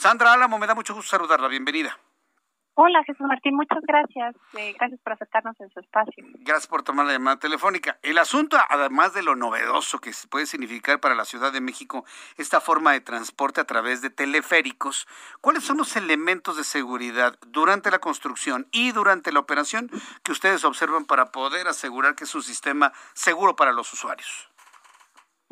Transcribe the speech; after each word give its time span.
Sandra 0.00 0.32
Álamo, 0.32 0.58
me 0.58 0.66
da 0.66 0.74
mucho 0.74 0.94
gusto 0.94 1.10
saludarla. 1.10 1.46
Bienvenida. 1.46 1.94
Hola 2.72 3.04
Jesús 3.04 3.26
Martín, 3.26 3.54
muchas 3.54 3.82
gracias. 3.82 4.34
Eh, 4.56 4.72
gracias 4.78 4.98
por 5.02 5.12
aceptarnos 5.12 5.60
en 5.60 5.68
su 5.68 5.80
espacio. 5.80 6.24
Gracias 6.38 6.66
por 6.66 6.82
tomar 6.82 7.04
la 7.04 7.12
llamada 7.12 7.38
telefónica. 7.38 7.98
El 8.02 8.16
asunto, 8.16 8.56
además 8.70 9.12
de 9.12 9.22
lo 9.22 9.36
novedoso 9.36 9.98
que 9.98 10.12
puede 10.30 10.46
significar 10.46 11.00
para 11.00 11.14
la 11.14 11.26
Ciudad 11.26 11.52
de 11.52 11.60
México 11.60 12.06
esta 12.38 12.62
forma 12.62 12.92
de 12.92 13.02
transporte 13.02 13.60
a 13.60 13.64
través 13.64 14.00
de 14.00 14.08
teleféricos, 14.08 15.06
¿cuáles 15.42 15.64
son 15.64 15.76
los 15.76 15.94
elementos 15.96 16.56
de 16.56 16.64
seguridad 16.64 17.38
durante 17.48 17.90
la 17.90 17.98
construcción 17.98 18.68
y 18.72 18.92
durante 18.92 19.32
la 19.32 19.40
operación 19.40 19.90
que 20.22 20.32
ustedes 20.32 20.64
observan 20.64 21.04
para 21.04 21.26
poder 21.26 21.68
asegurar 21.68 22.14
que 22.14 22.24
es 22.24 22.34
un 22.34 22.42
sistema 22.42 22.94
seguro 23.12 23.54
para 23.54 23.72
los 23.72 23.92
usuarios? 23.92 24.49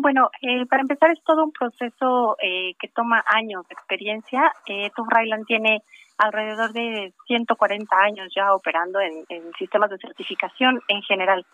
Bueno, 0.00 0.30
eh, 0.42 0.64
para 0.66 0.82
empezar 0.82 1.10
es 1.10 1.22
todo 1.24 1.42
un 1.42 1.50
proceso 1.50 2.36
eh, 2.40 2.74
que 2.78 2.86
toma 2.86 3.24
años 3.26 3.66
de 3.66 3.74
experiencia. 3.74 4.52
Eh, 4.64 4.90
Tom 4.94 5.08
Ryland 5.10 5.44
tiene 5.44 5.82
alrededor 6.18 6.72
de 6.72 7.12
140 7.26 7.96
años 7.96 8.28
ya 8.34 8.54
operando 8.54 9.00
en, 9.00 9.26
sistemas 9.58 9.90
de 9.90 9.98
certificación 9.98 10.80
en 10.86 11.02
general. 11.02 11.44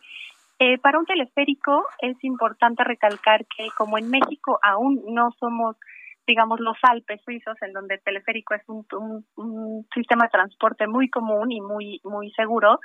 Eh, 0.58 0.76
para 0.76 0.98
un 0.98 1.06
teleférico 1.06 1.86
es 2.00 2.22
importante 2.22 2.84
recalcar 2.84 3.46
que 3.46 3.68
como 3.78 3.96
en 3.96 4.10
México 4.10 4.58
aún 4.62 5.02
no 5.08 5.30
somos, 5.40 5.76
digamos, 6.26 6.60
los 6.60 6.76
Alpes 6.82 7.22
suizos, 7.24 7.56
en 7.62 7.72
donde 7.72 7.94
el 7.94 8.02
teleférico 8.02 8.54
es 8.54 8.62
un, 8.68 8.84
un, 9.36 9.86
sistema 9.94 10.24
de 10.24 10.30
transporte 10.30 10.86
muy 10.86 11.08
común 11.08 11.50
y 11.50 11.62
muy, 11.62 11.98
muy 12.04 12.30
seguro, 12.32 12.78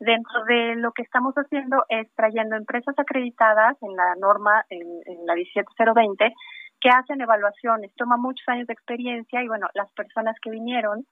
Dentro 0.00 0.44
de 0.44 0.74
lo 0.76 0.92
que 0.92 1.02
estamos 1.02 1.34
haciendo 1.34 1.84
es 1.88 2.12
trayendo 2.14 2.56
empresas 2.56 2.94
acreditadas 2.98 3.76
en 3.80 3.94
la 3.94 4.14
norma, 4.16 4.64
en, 4.68 4.82
la 5.26 5.34
17020, 5.34 6.34
que 6.80 6.88
hacen 6.90 7.20
evaluaciones. 7.20 7.94
Toma 7.96 8.16
muchos 8.16 8.46
años 8.48 8.66
de 8.66 8.72
experiencia 8.74 9.42
y 9.42 9.48
bueno, 9.48 9.68
las 9.74 9.90
personas 9.92 10.36
que 10.42 10.50
vinieron 10.50 11.06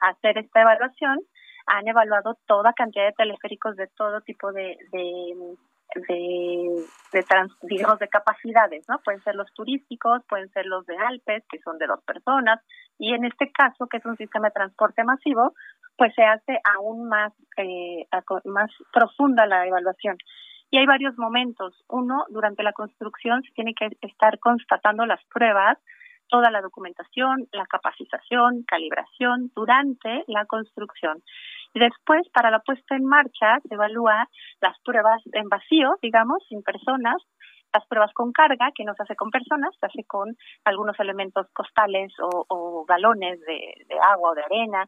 a 0.00 0.10
hacer 0.10 0.38
esta 0.38 0.62
evaluación 0.62 1.18
han 1.66 1.86
evaluado 1.88 2.38
toda 2.46 2.72
cantidad 2.72 3.06
de 3.06 3.12
teleféricos 3.12 3.76
de 3.76 3.88
todo 3.88 4.20
tipo 4.22 4.52
de, 4.52 4.78
de, 4.92 5.56
de, 6.08 6.84
de 7.12 7.24
digamos, 7.62 7.98
de 7.98 8.08
capacidades, 8.08 8.84
¿no? 8.88 8.98
Pueden 9.04 9.22
ser 9.22 9.34
los 9.34 9.52
turísticos, 9.52 10.22
pueden 10.28 10.48
ser 10.50 10.66
los 10.66 10.86
de 10.86 10.96
Alpes, 10.96 11.44
que 11.50 11.58
son 11.58 11.76
de 11.78 11.86
dos 11.86 12.02
personas, 12.04 12.60
y 12.98 13.14
en 13.14 13.24
este 13.24 13.50
caso, 13.52 13.86
que 13.86 13.98
es 13.98 14.04
un 14.04 14.16
sistema 14.16 14.48
de 14.48 14.54
transporte 14.54 15.04
masivo, 15.04 15.54
pues 15.98 16.14
se 16.14 16.22
hace 16.22 16.58
aún 16.76 17.08
más, 17.08 17.32
eh, 17.56 18.06
más 18.44 18.70
profunda 18.92 19.46
la 19.46 19.66
evaluación. 19.66 20.16
Y 20.70 20.78
hay 20.78 20.86
varios 20.86 21.18
momentos. 21.18 21.74
Uno, 21.88 22.24
durante 22.28 22.62
la 22.62 22.72
construcción 22.72 23.42
se 23.42 23.52
tiene 23.52 23.74
que 23.74 23.88
estar 24.02 24.38
constatando 24.38 25.04
las 25.06 25.20
pruebas, 25.26 25.76
toda 26.28 26.50
la 26.50 26.60
documentación, 26.60 27.48
la 27.52 27.66
capacitación, 27.66 28.62
calibración 28.66 29.50
durante 29.56 30.24
la 30.28 30.44
construcción. 30.46 31.22
Y 31.74 31.80
después, 31.80 32.28
para 32.32 32.50
la 32.50 32.60
puesta 32.60 32.94
en 32.94 33.04
marcha, 33.04 33.58
se 33.66 33.74
evalúa 33.74 34.28
las 34.60 34.78
pruebas 34.84 35.20
en 35.32 35.48
vacío, 35.48 35.96
digamos, 36.00 36.38
sin 36.48 36.62
personas, 36.62 37.16
las 37.74 37.86
pruebas 37.86 38.12
con 38.14 38.32
carga, 38.32 38.70
que 38.74 38.84
no 38.84 38.94
se 38.94 39.02
hace 39.02 39.16
con 39.16 39.30
personas, 39.30 39.74
se 39.80 39.86
hace 39.86 40.04
con 40.06 40.36
algunos 40.64 40.98
elementos 41.00 41.46
costales 41.52 42.12
o, 42.20 42.84
galones 42.86 43.40
de, 43.40 43.84
de 43.86 43.96
agua 44.00 44.30
o 44.30 44.34
de 44.34 44.42
arena, 44.42 44.86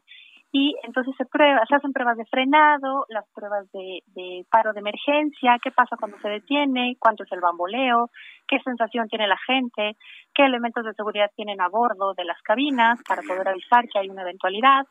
y 0.51 0.75
entonces 0.83 1.15
se 1.17 1.25
prueba, 1.25 1.61
se 1.65 1.75
hacen 1.75 1.93
pruebas 1.93 2.17
de 2.17 2.25
frenado, 2.25 3.05
las 3.09 3.25
pruebas 3.33 3.71
de, 3.71 4.03
de, 4.07 4.45
paro 4.49 4.73
de 4.73 4.81
emergencia, 4.81 5.57
qué 5.63 5.71
pasa 5.71 5.95
cuando 5.97 6.17
se 6.19 6.27
detiene, 6.27 6.97
cuánto 6.99 7.23
es 7.23 7.31
el 7.31 7.39
bamboleo, 7.39 8.09
qué 8.47 8.59
sensación 8.59 9.07
tiene 9.07 9.27
la 9.27 9.37
gente, 9.37 9.95
qué 10.33 10.43
elementos 10.43 10.83
de 10.83 10.93
seguridad 10.93 11.31
tienen 11.35 11.61
a 11.61 11.69
bordo 11.69 12.13
de 12.13 12.25
las 12.25 12.41
cabinas 12.41 12.99
para 13.07 13.21
poder 13.21 13.47
avisar 13.47 13.87
que 13.87 13.99
hay 13.99 14.09
una 14.09 14.23
eventualidad, 14.23 14.85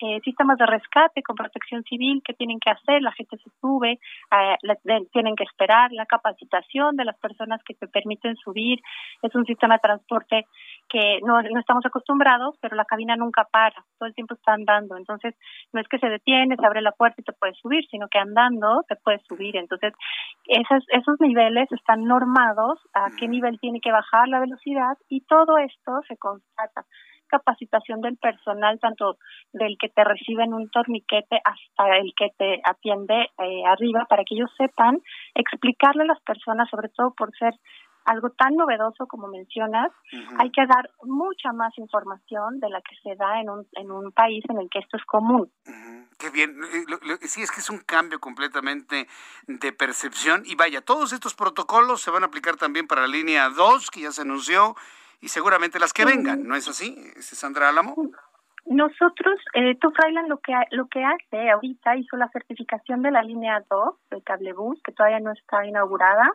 eh, 0.00 0.20
sistemas 0.22 0.56
de 0.58 0.66
rescate 0.66 1.22
con 1.22 1.34
protección 1.34 1.82
civil 1.82 2.22
que 2.24 2.32
tienen 2.32 2.60
que 2.60 2.70
hacer, 2.70 3.02
la 3.02 3.10
gente 3.10 3.36
se 3.36 3.50
sube, 3.60 3.92
eh, 3.92 5.06
tienen 5.12 5.34
que 5.34 5.42
esperar, 5.42 5.90
la 5.90 6.06
capacitación 6.06 6.94
de 6.94 7.04
las 7.04 7.18
personas 7.18 7.60
que 7.64 7.74
te 7.74 7.88
permiten 7.88 8.36
subir, 8.36 8.78
es 9.22 9.34
un 9.34 9.44
sistema 9.44 9.74
de 9.74 9.80
transporte 9.80 10.46
que 10.88 11.20
no, 11.22 11.40
no 11.42 11.60
estamos 11.60 11.84
acostumbrados, 11.84 12.56
pero 12.60 12.76
la 12.76 12.84
cabina 12.84 13.16
nunca 13.16 13.46
para, 13.50 13.84
todo 13.98 14.08
el 14.08 14.14
tiempo 14.14 14.34
está 14.34 14.54
andando, 14.54 14.96
entonces 14.96 15.34
no 15.72 15.80
es 15.80 15.88
que 15.88 15.98
se 15.98 16.08
detiene, 16.08 16.56
se 16.56 16.66
abre 16.66 16.80
la 16.80 16.92
puerta 16.92 17.20
y 17.20 17.24
te 17.24 17.32
puedes 17.32 17.58
subir, 17.58 17.84
sino 17.90 18.08
que 18.08 18.18
andando 18.18 18.82
te 18.88 18.96
puedes 18.96 19.22
subir, 19.26 19.56
entonces 19.56 19.92
esos, 20.46 20.84
esos 20.88 21.20
niveles 21.20 21.70
están 21.72 22.04
normados 22.04 22.78
a 22.94 23.08
qué 23.18 23.28
nivel 23.28 23.58
tiene 23.60 23.80
que 23.80 23.92
bajar 23.92 24.28
la 24.28 24.40
velocidad 24.40 24.96
y 25.08 25.20
todo 25.22 25.58
esto 25.58 25.92
se 26.08 26.16
constata. 26.16 26.84
Capacitación 27.30 28.00
del 28.00 28.16
personal, 28.16 28.78
tanto 28.80 29.18
del 29.52 29.76
que 29.78 29.90
te 29.90 30.02
recibe 30.02 30.44
en 30.44 30.54
un 30.54 30.70
torniquete 30.70 31.38
hasta 31.44 31.98
el 31.98 32.12
que 32.16 32.30
te 32.38 32.60
atiende 32.64 33.28
eh, 33.38 33.62
arriba, 33.66 34.06
para 34.08 34.24
que 34.24 34.34
ellos 34.34 34.50
sepan 34.56 34.98
explicarle 35.34 36.04
a 36.04 36.06
las 36.06 36.22
personas, 36.22 36.70
sobre 36.70 36.88
todo 36.88 37.12
por 37.14 37.30
ser 37.36 37.52
algo 38.08 38.30
tan 38.30 38.56
novedoso 38.56 39.06
como 39.06 39.28
mencionas, 39.28 39.92
hay 40.38 40.50
que 40.50 40.66
dar 40.66 40.90
mucha 41.02 41.52
más 41.52 41.76
información 41.78 42.58
de 42.58 42.70
la 42.70 42.80
que 42.80 42.96
se 43.02 43.14
da 43.16 43.40
en 43.40 43.50
un, 43.50 43.66
en 43.72 43.90
un 43.90 44.12
país 44.12 44.42
en 44.48 44.58
el 44.58 44.68
que 44.70 44.78
esto 44.78 44.96
es 44.96 45.04
común. 45.04 45.50
Qué 46.18 46.30
bien, 46.30 46.58
eh, 46.64 47.18
sí 47.28 47.42
es 47.42 47.50
que 47.50 47.60
es 47.60 47.70
un 47.70 47.78
cambio 47.78 48.18
completamente 48.18 49.06
de 49.46 49.72
percepción. 49.72 50.42
Y 50.44 50.56
vaya, 50.56 50.80
todos 50.80 51.12
estos 51.12 51.34
protocolos 51.34 52.00
se 52.00 52.10
van 52.10 52.22
a 52.22 52.26
aplicar 52.26 52.56
también 52.56 52.86
para 52.86 53.02
la 53.02 53.08
línea 53.08 53.50
2 53.50 53.90
que 53.90 54.00
ya 54.00 54.10
se 54.10 54.22
anunció 54.22 54.74
y 55.20 55.28
seguramente 55.28 55.78
las 55.78 55.92
que 55.92 56.04
vengan, 56.04 56.46
¿no 56.46 56.56
es 56.56 56.66
así, 56.66 56.96
Sandra 57.20 57.68
Álamo? 57.68 57.94
Nosotros, 58.66 59.40
eh, 59.54 59.78
lo 60.28 60.38
que, 60.38 60.52
lo 60.72 60.86
que 60.88 61.04
hace 61.04 61.50
ahorita 61.50 61.96
hizo 61.96 62.16
la 62.16 62.28
certificación 62.28 63.02
de 63.02 63.10
la 63.10 63.22
línea 63.22 63.64
2 63.70 63.94
del 64.10 64.22
cablebus, 64.22 64.80
que 64.82 64.92
todavía 64.92 65.20
no 65.20 65.32
está 65.32 65.64
inaugurada, 65.64 66.30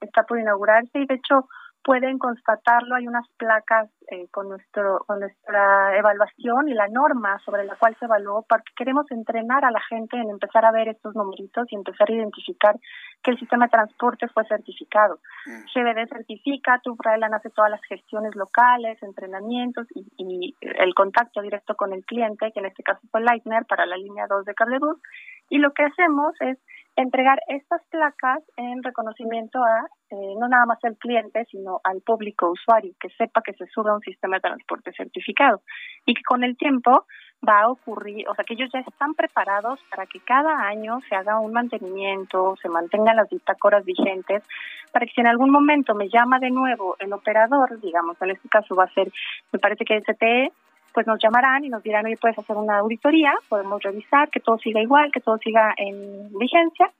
está 0.00 0.22
por 0.24 0.38
inaugurarse 0.38 0.98
y 0.98 1.06
de 1.06 1.14
hecho 1.14 1.48
pueden 1.88 2.18
constatarlo. 2.18 2.96
Hay 2.96 3.06
unas 3.06 3.26
placas 3.38 3.88
eh, 4.10 4.28
con, 4.30 4.48
nuestro, 4.48 4.98
con 5.06 5.20
nuestra 5.20 5.96
evaluación 5.96 6.68
y 6.68 6.74
la 6.74 6.86
norma 6.88 7.38
sobre 7.46 7.64
la 7.64 7.76
cual 7.76 7.96
se 7.98 8.04
evaluó, 8.04 8.44
porque 8.48 8.72
queremos 8.76 9.10
entrenar 9.10 9.64
a 9.64 9.70
la 9.70 9.80
gente 9.88 10.18
en 10.18 10.28
empezar 10.28 10.64
a 10.66 10.70
ver 10.70 10.88
estos 10.88 11.14
numeritos 11.14 11.66
y 11.70 11.76
empezar 11.76 12.10
a 12.10 12.14
identificar 12.14 12.74
que 13.22 13.30
el 13.30 13.38
sistema 13.38 13.66
de 13.66 13.70
transporte 13.70 14.28
fue 14.28 14.44
certificado. 14.44 15.18
Mm. 15.46 15.64
GBD 15.74 16.08
certifica, 16.08 16.80
Tubrailan 16.82 17.32
hace 17.32 17.50
todas 17.50 17.70
las 17.70 17.80
gestiones 17.88 18.34
locales, 18.36 19.02
entrenamientos 19.02 19.86
y, 19.94 20.06
y, 20.18 20.56
el 20.60 20.94
contacto 20.94 21.40
directo 21.40 21.74
con 21.74 21.92
el 21.92 22.04
cliente, 22.04 22.52
que 22.52 22.60
en 22.60 22.66
este 22.66 22.82
caso 22.82 23.00
fue 23.10 23.22
Leitner 23.22 23.64
para 23.64 23.86
la 23.86 23.96
línea 23.96 24.26
2 24.28 24.44
de 24.44 24.54
Cablebus. 24.54 25.00
Y 25.48 25.56
lo 25.56 25.72
que 25.72 25.84
hacemos 25.84 26.34
es 26.40 26.58
entregar 26.98 27.38
estas 27.46 27.80
placas 27.90 28.42
en 28.56 28.82
reconocimiento 28.82 29.62
a 29.62 29.86
eh, 30.10 30.34
no 30.36 30.48
nada 30.48 30.66
más 30.66 30.82
al 30.82 30.96
cliente, 30.96 31.44
sino 31.48 31.80
al 31.84 32.00
público 32.00 32.50
usuario, 32.50 32.92
que 32.98 33.08
sepa 33.10 33.40
que 33.40 33.52
se 33.52 33.66
sube 33.66 33.90
a 33.90 33.94
un 33.94 34.00
sistema 34.00 34.36
de 34.36 34.40
transporte 34.40 34.90
certificado 34.92 35.60
y 36.06 36.14
que 36.14 36.22
con 36.22 36.42
el 36.42 36.56
tiempo 36.56 37.06
va 37.48 37.60
a 37.60 37.70
ocurrir, 37.70 38.28
o 38.28 38.34
sea, 38.34 38.44
que 38.44 38.54
ellos 38.54 38.68
ya 38.72 38.80
están 38.80 39.14
preparados 39.14 39.78
para 39.90 40.06
que 40.06 40.18
cada 40.18 40.66
año 40.66 40.98
se 41.08 41.14
haga 41.14 41.38
un 41.38 41.52
mantenimiento, 41.52 42.56
se 42.60 42.68
mantengan 42.68 43.14
las 43.14 43.28
bitácoras 43.30 43.84
vigentes, 43.84 44.42
para 44.90 45.06
que 45.06 45.12
si 45.12 45.20
en 45.20 45.28
algún 45.28 45.50
momento 45.50 45.94
me 45.94 46.08
llama 46.08 46.40
de 46.40 46.50
nuevo 46.50 46.96
el 46.98 47.12
operador, 47.12 47.80
digamos, 47.80 48.20
en 48.20 48.30
este 48.30 48.48
caso 48.48 48.74
va 48.74 48.84
a 48.84 48.94
ser, 48.94 49.12
me 49.52 49.60
parece 49.60 49.84
que 49.84 50.00
STE, 50.00 50.50
pues 50.92 51.06
nos 51.06 51.18
llamarán 51.22 51.64
y 51.64 51.68
nos 51.68 51.82
dirán, 51.82 52.06
oye, 52.06 52.16
puedes 52.20 52.38
hacer 52.38 52.56
una 52.56 52.78
auditoría, 52.78 53.32
podemos 53.48 53.82
revisar 53.82 54.30
que 54.30 54.40
todo 54.40 54.58
siga 54.58 54.80
igual, 54.80 55.10
que 55.12 55.20
todo 55.20 55.38
siga 55.38 55.74
en 55.76 56.30
vigencia 56.38 56.90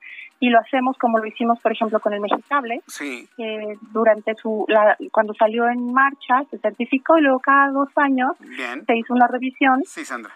y 0.40 0.50
lo 0.50 0.58
hacemos 0.61 0.96
como 0.99 1.19
lo 1.19 1.26
hicimos, 1.26 1.58
por 1.61 1.73
ejemplo, 1.73 2.00
con 2.00 2.12
el 2.12 2.20
Mexicable. 2.20 2.82
Sí. 2.87 3.29
Eh, 3.38 3.76
durante 3.93 4.35
su, 4.37 4.64
la, 4.69 4.96
cuando 5.12 5.35
salió 5.35 5.69
en 5.69 5.93
marcha, 5.93 6.44
se 6.50 6.58
certificó 6.58 7.19
y 7.19 7.23
luego 7.23 7.40
cada 7.40 7.70
dos 7.70 7.88
años 7.96 8.32
se 8.87 8.96
hizo 8.96 9.14
una 9.14 9.26
revisión 9.26 9.82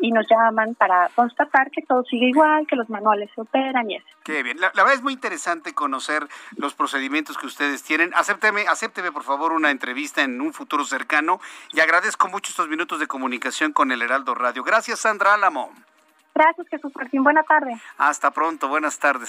y 0.01 0.11
nos 0.11 0.27
llaman 0.29 0.75
para 0.75 1.09
constatar 1.15 1.71
que 1.71 1.83
todo 1.83 2.03
sigue 2.05 2.29
igual, 2.29 2.67
que 2.67 2.77
los 2.77 2.89
manuales 2.91 3.31
se 3.35 3.41
operan 3.41 3.91
y 3.91 3.97
eso. 3.97 4.07
Qué 4.25 4.43
bien. 4.43 4.61
La, 4.61 4.71
verdad 4.75 4.95
es 4.95 5.03
muy 5.03 5.13
interesante 5.13 5.75
conocer 5.75 6.27
los 6.57 6.75
procedimientos 6.75 7.39
que 7.39 7.47
ustedes 7.47 7.83
tienen. 7.83 8.13
Acépteme, 8.15 8.63
acépteme, 8.69 9.13
por 9.13 9.23
favor, 9.23 9.53
una 9.53 9.71
entrevista 9.71 10.23
en 10.23 10.41
un 10.41 10.53
futuro 10.53 10.85
cercano 10.85 11.41
y 11.73 11.81
agradezco 11.81 12.29
mucho 12.29 12.51
estos 12.51 12.69
minutos 12.69 12.99
de 13.01 13.07
comunicación 13.07 13.73
con 13.73 13.93
el 13.93 14.03
Heraldo 14.03 14.35
Radio. 14.35 14.63
Gracias, 14.63 15.01
Sandra 15.01 15.35
Álamo. 15.35 15.71
Gracias, 16.35 16.67
Jesús 16.69 16.93
Martín. 16.97 17.23
Buena 17.23 17.43
tarde. 17.43 17.77
Hasta 17.99 18.31
pronto. 18.31 18.69
Buenas 18.69 18.99
tardes. 18.99 19.29